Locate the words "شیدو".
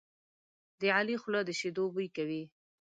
1.59-1.83